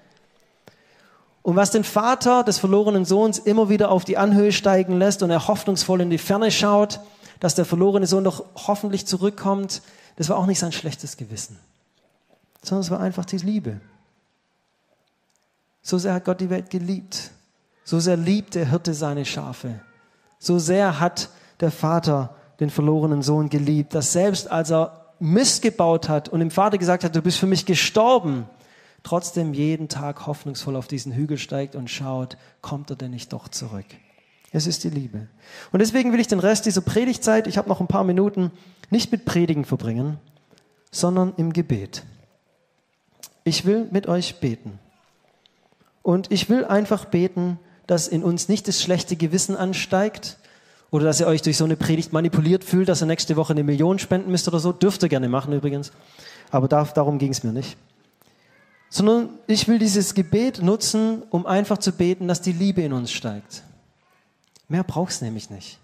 [1.44, 5.30] Und was den Vater des verlorenen Sohns immer wieder auf die Anhöhe steigen lässt und
[5.30, 7.02] er hoffnungsvoll in die Ferne schaut,
[7.42, 9.82] dass der verlorene Sohn doch hoffentlich zurückkommt,
[10.16, 11.60] das war auch nicht sein schlechtes Gewissen,
[12.62, 13.82] sondern es war einfach die Liebe.
[15.82, 17.32] So sehr hat Gott die Welt geliebt.
[17.84, 19.82] So sehr liebt der Hirte seine Schafe.
[20.40, 21.30] So sehr hat
[21.60, 26.52] der Vater den verlorenen Sohn geliebt, dass selbst als er Mist gebaut hat und dem
[26.52, 28.46] Vater gesagt hat, du bist für mich gestorben,
[29.04, 33.48] trotzdem jeden Tag hoffnungsvoll auf diesen Hügel steigt und schaut, kommt er denn nicht doch
[33.48, 33.86] zurück?
[34.52, 35.28] Es ist die Liebe.
[35.72, 38.52] Und deswegen will ich den Rest dieser Predigtzeit, ich habe noch ein paar Minuten,
[38.90, 40.20] nicht mit Predigen verbringen,
[40.92, 42.04] sondern im Gebet.
[43.44, 44.80] Ich will mit euch beten.
[46.04, 50.38] Und ich will einfach beten, dass in uns nicht das schlechte Gewissen ansteigt
[50.92, 53.64] oder dass ihr euch durch so eine Predigt manipuliert fühlt, dass ihr nächste Woche eine
[53.64, 54.72] Million spenden müsst oder so.
[54.72, 55.92] Dürft ihr gerne machen übrigens.
[56.52, 57.76] Aber darum ging es mir nicht.
[58.94, 63.12] Sondern ich will dieses Gebet nutzen, um einfach zu beten, dass die Liebe in uns
[63.12, 63.64] steigt.
[64.68, 65.80] Mehr brauchst nämlich nicht.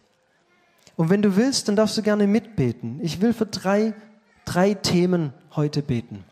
[0.95, 2.99] Und wenn du willst, dann darfst du gerne mitbeten.
[3.01, 3.95] Ich will für drei,
[4.45, 6.23] drei Themen heute beten.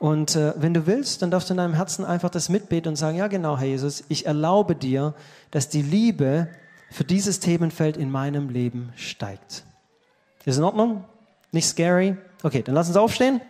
[0.00, 2.96] Und äh, wenn du willst, dann darfst du in deinem Herzen einfach das mitbeten und
[2.96, 5.14] sagen, ja genau, Herr Jesus, ich erlaube dir,
[5.52, 6.48] dass die Liebe
[6.90, 9.62] für dieses Themenfeld in meinem Leben steigt.
[10.44, 11.04] Ist in Ordnung?
[11.52, 12.16] Nicht scary?
[12.42, 13.40] Okay, dann lass uns aufstehen.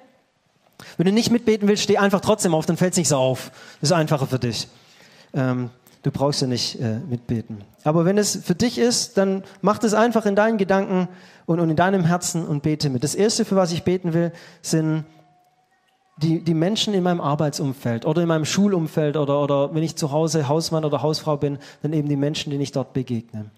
[0.96, 3.50] Wenn du nicht mitbeten willst, steh einfach trotzdem auf, dann fällt es nicht so auf.
[3.80, 4.68] Das ist einfacher für dich.
[5.34, 5.70] Ähm,
[6.02, 7.64] du brauchst ja nicht äh, mitbeten.
[7.84, 11.08] Aber wenn es für dich ist, dann mach das einfach in deinen Gedanken
[11.46, 13.04] und, und in deinem Herzen und bete mit.
[13.04, 15.04] Das Erste, für was ich beten will, sind
[16.22, 20.10] die, die Menschen in meinem Arbeitsumfeld oder in meinem Schulumfeld oder, oder wenn ich zu
[20.10, 23.50] Hause Hausmann oder Hausfrau bin, dann eben die Menschen, denen ich dort begegne.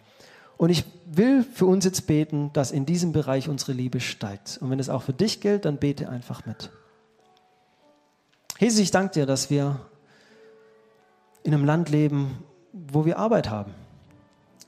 [0.56, 4.58] Und ich will für uns jetzt beten, dass in diesem Bereich unsere Liebe steigt.
[4.60, 6.70] Und wenn es auch für dich gilt, dann bete einfach mit.
[8.60, 9.80] Jesus, ich danke dir, dass wir
[11.42, 13.74] in einem Land leben, wo wir Arbeit haben.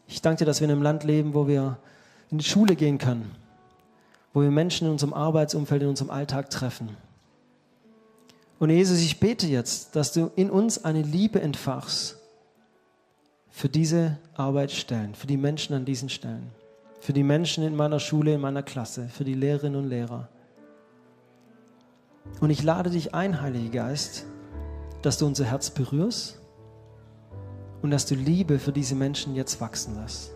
[0.08, 1.78] Ich danke dir, dass wir in einem Land leben, wo wir
[2.30, 3.30] in die Schule gehen können,
[4.32, 6.96] wo wir Menschen in unserem Arbeitsumfeld, in unserem Alltag treffen
[8.62, 12.16] und Jesus, ich bete jetzt, dass du in uns eine Liebe entfachst
[13.50, 16.52] für diese Arbeitsstellen, für die Menschen an diesen Stellen,
[17.00, 20.28] für die Menschen in meiner Schule, in meiner Klasse, für die Lehrerinnen und Lehrer.
[22.40, 24.26] Und ich lade dich ein, Heiliger Geist,
[25.02, 26.40] dass du unser Herz berührst
[27.82, 30.32] und dass du Liebe für diese Menschen jetzt wachsen lässt.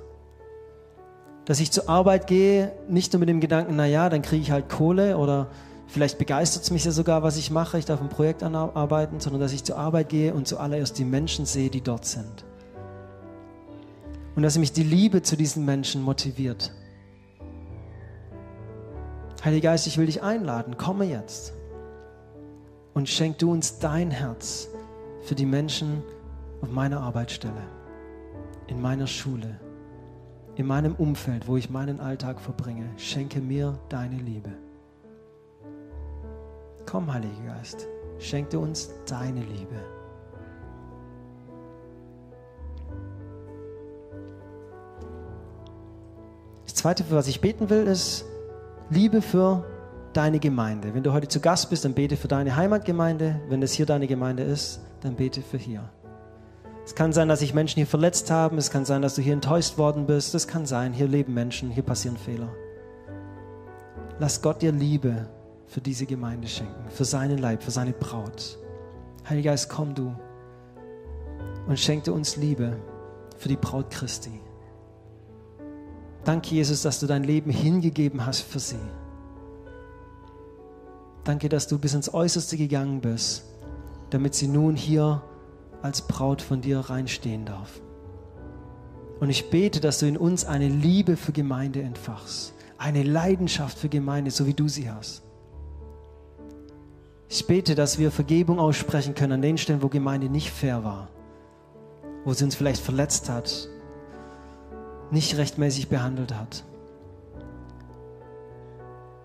[1.45, 4.69] Dass ich zur Arbeit gehe, nicht nur mit dem Gedanken, naja, dann kriege ich halt
[4.69, 5.49] Kohle oder
[5.89, 7.79] Vielleicht begeistert es mich ja sogar, was ich mache.
[7.79, 11.47] Ich darf ein Projekt anarbeiten, sondern dass ich zur Arbeit gehe und zuallererst die Menschen
[11.47, 12.45] sehe, die dort sind.
[14.35, 16.73] Und dass mich die Liebe zu diesen Menschen motiviert.
[19.45, 20.77] Heiliger Geist, ich will dich einladen.
[20.77, 21.53] Komme jetzt.
[22.97, 24.71] Und schenk du uns dein Herz
[25.21, 26.03] für die Menschen
[26.63, 27.63] auf meiner Arbeitsstelle,
[28.69, 29.61] in meiner Schule,
[30.55, 32.89] in meinem Umfeld, wo ich meinen Alltag verbringe.
[32.97, 34.49] Schenke mir deine Liebe.
[36.87, 37.87] Komm, Heiliger Geist,
[38.19, 39.77] schenke uns deine Liebe.
[46.65, 48.25] Das Zweite, für was ich beten will, ist
[48.89, 49.67] Liebe für
[50.17, 50.95] deine Gemeinde.
[50.95, 53.41] Wenn du heute zu Gast bist, dann bete für deine Heimatgemeinde.
[53.49, 55.91] Wenn es hier deine Gemeinde ist, dann bete für hier.
[56.85, 58.59] Es kann sein, dass sich Menschen hier verletzt haben.
[58.59, 60.35] Es kann sein, dass du hier enttäuscht worden bist.
[60.35, 62.49] Es kann sein, hier leben Menschen, hier passieren Fehler.
[64.19, 65.29] Lass Gott dir Liebe
[65.67, 68.59] für diese Gemeinde schenken, für seinen Leib, für seine Braut.
[69.29, 70.15] Heiliger Geist, komm du
[71.67, 72.77] und schenke uns Liebe
[73.37, 74.41] für die Braut Christi.
[76.25, 78.79] Danke, Jesus, dass du dein Leben hingegeben hast für sie.
[81.27, 83.47] Danke, dass du bis ins Äußerste gegangen bist,
[84.11, 85.23] damit sie nun hier
[85.83, 87.81] als Braut von dir reinstehen darf.
[89.19, 93.89] Und ich bete, dass du in uns eine Liebe für Gemeinde entfachst, eine Leidenschaft für
[93.89, 95.25] Gemeinde, so wie du sie hast.
[97.29, 101.09] Ich bete, dass wir Vergebung aussprechen können an den Stellen, wo Gemeinde nicht fair war,
[102.25, 103.69] wo sie uns vielleicht verletzt hat,
[105.11, 106.65] nicht rechtmäßig behandelt hat.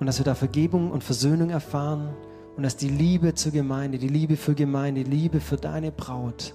[0.02, 2.10] Und dass wir da Vergebung und Versöhnung erfahren
[2.58, 6.54] und dass die Liebe zur Gemeinde, die Liebe für Gemeinde, die Liebe für deine Braut,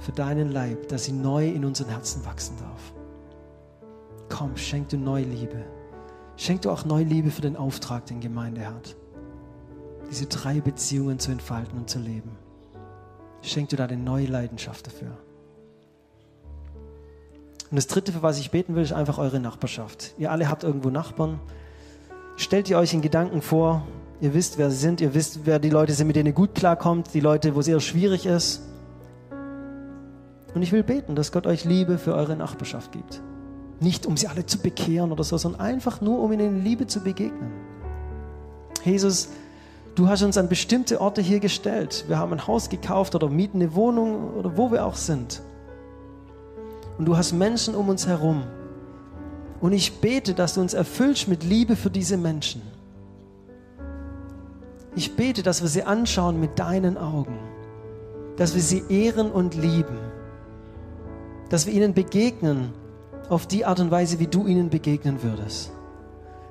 [0.00, 2.92] für deinen Leib, dass sie neu in unseren Herzen wachsen darf.
[4.28, 5.64] Komm, schenk du neue Liebe.
[6.36, 8.96] Schenk du auch neue Liebe für den Auftrag, den Gemeinde hat
[10.10, 12.36] diese drei Beziehungen zu entfalten und zu leben.
[13.42, 15.16] Schenk dir da eine neue Leidenschaft dafür.
[17.70, 20.14] Und das Dritte, für was ich beten will, ist einfach eure Nachbarschaft.
[20.18, 21.38] Ihr alle habt irgendwo Nachbarn.
[22.38, 23.82] Stellt ihr euch in Gedanken vor,
[24.20, 26.54] ihr wisst, wer sie sind, ihr wisst, wer die Leute sind, mit denen ihr gut
[26.54, 28.62] klarkommt, die Leute, wo es eher schwierig ist.
[30.54, 33.20] Und ich will beten, dass Gott euch Liebe für eure Nachbarschaft gibt.
[33.80, 36.86] Nicht, um sie alle zu bekehren oder so, sondern einfach nur, um ihnen in Liebe
[36.86, 37.50] zu begegnen.
[38.84, 39.30] Jesus,
[39.96, 42.04] du hast uns an bestimmte Orte hier gestellt.
[42.06, 45.42] Wir haben ein Haus gekauft oder mieten eine Wohnung oder wo wir auch sind.
[46.98, 48.44] Und du hast Menschen um uns herum.
[49.60, 52.62] Und ich bete, dass du uns erfüllst mit Liebe für diese Menschen.
[54.94, 57.38] Ich bete, dass wir sie anschauen mit deinen Augen.
[58.36, 59.98] Dass wir sie ehren und lieben.
[61.50, 62.72] Dass wir ihnen begegnen
[63.28, 65.72] auf die Art und Weise, wie du ihnen begegnen würdest.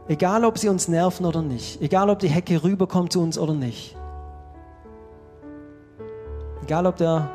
[0.08, 1.82] Egal, ob sie uns nerven oder nicht.
[1.82, 3.96] Egal, ob die Hecke rüberkommt zu uns oder nicht.
[6.63, 7.30] Egal, ob der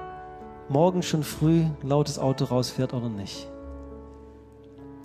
[0.68, 3.51] morgen schon früh lautes Auto rausfährt oder nicht.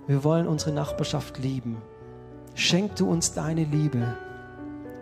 [0.08, 1.76] Wir wollen unsere Nachbarschaft lieben.
[2.54, 4.14] Schenk du uns deine Liebe.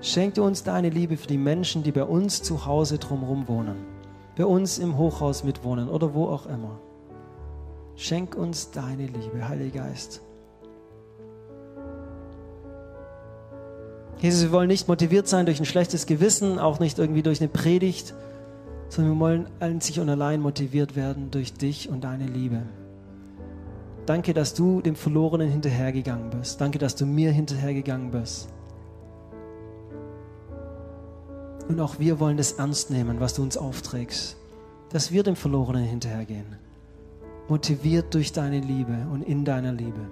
[0.00, 3.76] Schenk du uns deine Liebe für die Menschen, die bei uns zu Hause drumherum wohnen.
[4.36, 6.80] Bei uns im Hochhaus mitwohnen oder wo auch immer.
[7.94, 10.22] Schenk uns deine Liebe, Heiliger Geist.
[14.18, 17.48] Jesus, wir wollen nicht motiviert sein durch ein schlechtes Gewissen, auch nicht irgendwie durch eine
[17.48, 18.12] Predigt,
[18.88, 22.62] sondern wir wollen einzig und allein motiviert werden durch dich und deine Liebe.
[24.06, 26.60] Danke, dass du dem Verlorenen hinterhergegangen bist.
[26.60, 28.48] Danke, dass du mir hinterhergegangen bist.
[31.68, 34.36] Und auch wir wollen das ernst nehmen, was du uns aufträgst,
[34.90, 36.56] dass wir dem Verlorenen hinterhergehen.
[37.48, 40.08] Motiviert durch deine Liebe und in deiner Liebe.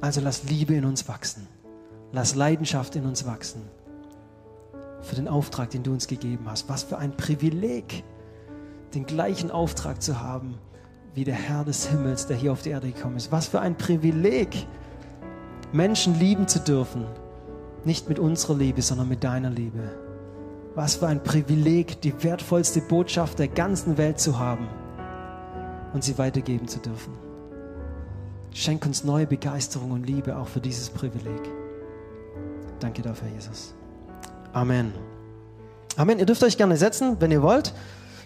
[0.00, 1.46] Also lass Liebe in uns wachsen.
[2.10, 3.62] Lass Leidenschaft in uns wachsen
[5.00, 6.68] für den Auftrag, den du uns gegeben hast.
[6.68, 8.02] Was für ein Privileg,
[8.94, 10.58] den gleichen Auftrag zu haben
[11.14, 13.30] wie der Herr des Himmels, der hier auf die Erde gekommen ist.
[13.32, 14.66] Was für ein Privileg,
[15.72, 17.04] Menschen lieben zu dürfen.
[17.84, 19.90] Nicht mit unserer Liebe, sondern mit deiner Liebe.
[20.74, 24.68] Was für ein Privileg, die wertvollste Botschaft der ganzen Welt zu haben
[25.92, 27.12] und sie weitergeben zu dürfen.
[28.54, 31.40] Schenk uns neue Begeisterung und Liebe auch für dieses Privileg.
[32.80, 33.74] Danke dafür, Jesus.
[34.52, 34.92] Amen.
[35.96, 36.18] Amen.
[36.18, 37.74] Ihr dürft euch gerne setzen, wenn ihr wollt.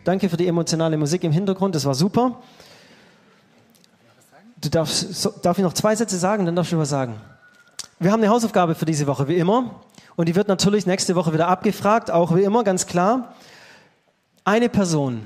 [0.05, 2.41] Danke für die emotionale Musik im Hintergrund, das war super.
[4.67, 7.21] Du darfst, so, darf ich noch zwei Sätze sagen, dann darfst du was sagen.
[8.01, 9.81] Wir haben eine Hausaufgabe für diese Woche, wie immer.
[10.17, 13.37] Und die wird natürlich nächste Woche wieder abgefragt, auch wie immer, ganz klar.
[14.43, 15.25] Eine Person,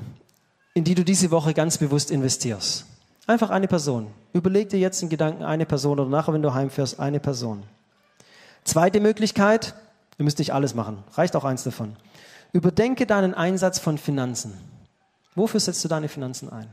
[0.75, 2.85] in die du diese Woche ganz bewusst investierst.
[3.25, 4.11] Einfach eine Person.
[4.31, 7.63] Überleg dir jetzt in Gedanken eine Person oder nachher, wenn du heimfährst, eine Person.
[8.63, 9.73] Zweite Möglichkeit,
[10.19, 11.95] ihr müsst nicht alles machen, reicht auch eins davon.
[12.53, 14.53] Überdenke deinen Einsatz von Finanzen.
[15.33, 16.67] Wofür setzt du deine Finanzen ein?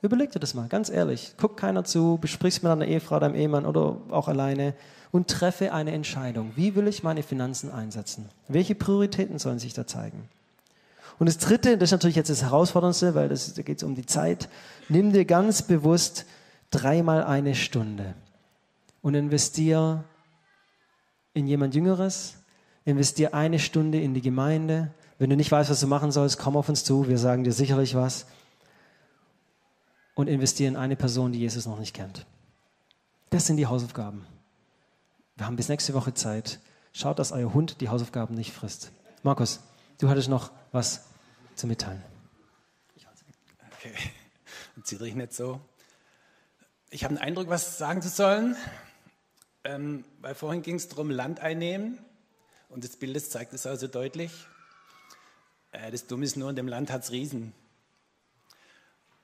[0.00, 1.34] Überleg dir das mal, ganz ehrlich.
[1.38, 4.74] Guck keiner zu, besprich's mit deiner Ehefrau, deinem Ehemann oder auch alleine
[5.10, 6.52] und treffe eine Entscheidung.
[6.54, 8.28] Wie will ich meine Finanzen einsetzen?
[8.46, 10.28] Welche Prioritäten sollen sich da zeigen?
[11.18, 13.96] Und das Dritte, das ist natürlich jetzt das Herausforderndste, weil das, da geht es um
[13.96, 14.48] die Zeit.
[14.88, 16.26] Nimm dir ganz bewusst
[16.70, 18.14] dreimal eine Stunde
[19.02, 20.04] und investiere
[21.34, 22.34] in jemand Jüngeres,
[22.84, 24.92] investier eine Stunde in die Gemeinde.
[25.18, 27.52] Wenn du nicht weißt, was du machen sollst, komm auf uns zu, wir sagen dir
[27.52, 28.26] sicherlich was.
[30.18, 32.26] Und investier in eine Person, die Jesus noch nicht kennt.
[33.30, 34.26] Das sind die Hausaufgaben.
[35.36, 36.58] Wir haben bis nächste Woche Zeit.
[36.92, 38.90] Schaut, dass euer Hund die Hausaufgaben nicht frisst.
[39.22, 39.60] Markus,
[39.98, 41.04] du hattest noch was
[41.54, 42.02] zu mitteilen.
[43.76, 43.92] Okay,
[44.82, 45.60] zieht euch nicht so.
[46.90, 48.56] Ich habe den Eindruck, was sagen zu sollen.
[49.62, 52.00] Ähm, weil vorhin ging es darum, Land einnehmen.
[52.70, 54.32] Und das Bild zeigt es also deutlich.
[55.70, 57.52] Äh, das Dumme ist nur, in dem Land hat es Riesen.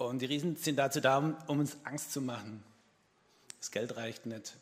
[0.08, 2.62] Und die Riesen sind dazu da, um uns Angst zu machen.
[3.58, 4.54] Das Geld reicht nicht.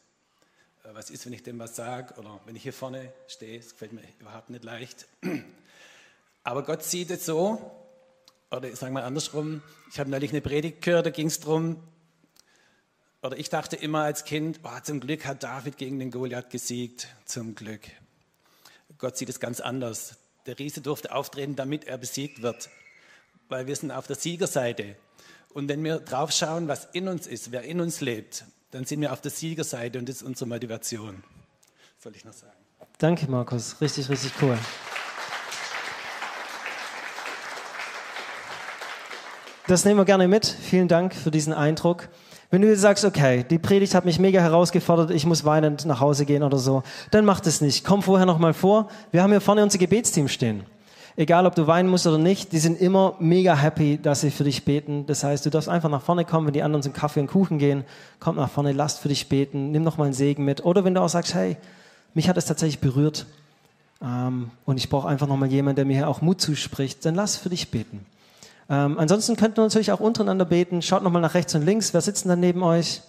[0.85, 2.15] Äh, was ist, wenn ich dem was sage?
[2.19, 5.07] Oder wenn ich hier vorne stehe, das gefällt mir überhaupt nicht leicht.
[6.45, 7.73] Aber Gott sieht es so,
[8.51, 11.83] oder ich sage mal andersrum, ich habe neulich eine Predigt gehört, da ging es darum,
[13.23, 17.09] oder ich dachte immer als Kind, oh, zum Glück hat David gegen den Goliath gesiegt,
[17.25, 17.83] zum Glück.
[18.99, 20.17] Gott sieht es ganz anders.
[20.47, 22.69] Der Riese durfte auftreten, damit er besiegt wird,
[23.49, 24.97] weil wir sind auf der Siegerseite.
[25.55, 29.01] Und wenn wir drauf schauen, was in uns ist, wer in uns lebt, dann sind
[29.01, 31.23] wir auf der Siegerseite und das ist unsere Motivation.
[31.99, 32.53] Soll ich noch sagen?
[32.99, 33.81] Danke, Markus.
[33.81, 34.59] Richtig, richtig cool.
[39.67, 40.47] Das nehmen wir gerne mit.
[40.47, 42.09] Vielen Dank für diesen Eindruck.
[42.51, 46.01] Wenn du jetzt sagst, okay, die Predigt hat mich mega herausgefordert, ich muss weinend nach
[46.01, 47.85] Hause gehen oder so, dann mach das nicht.
[47.85, 48.89] Komm vorher noch mal vor.
[49.11, 50.65] Wir haben hier vorne unser Gebetsteam stehen.
[51.17, 54.45] Egal ob du weinen musst oder nicht, die sind immer mega happy, dass sie für
[54.45, 55.07] dich beten.
[55.07, 57.59] Das heißt, du darfst einfach nach vorne kommen, wenn die anderen zum Kaffee und Kuchen
[57.59, 57.85] gehen,
[58.21, 60.65] komm nach vorne, lasst für dich beten, nimm noch mal einen Segen mit.
[60.65, 61.57] Oder wenn du auch sagst, hey,
[62.15, 63.27] mich hat es tatsächlich berührt
[64.03, 67.15] ähm, und ich brauche einfach noch mal jemanden, der mir hier auch Mut zuspricht, dann
[67.15, 68.07] lass für dich beten.
[68.69, 70.83] Ähm, ansonsten könnt ihr natürlich auch untereinander beten.
[70.83, 71.93] Schaut noch mal nach rechts und links.
[71.93, 73.03] Wer sitzt denn da neben euch?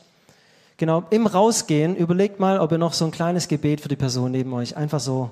[0.77, 4.31] Genau, im Rausgehen überlegt mal, ob ihr noch so ein kleines Gebet für die Person
[4.31, 5.29] neben euch einfach so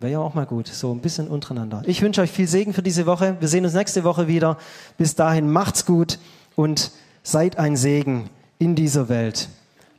[0.00, 1.82] Wäre ja auch mal gut, so ein bisschen untereinander.
[1.84, 3.36] Ich wünsche euch viel Segen für diese Woche.
[3.40, 4.56] Wir sehen uns nächste Woche wieder.
[4.96, 6.20] Bis dahin macht's gut
[6.54, 6.92] und
[7.24, 8.30] seid ein Segen
[8.60, 9.48] in dieser Welt.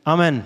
[0.04, 0.42] Amen.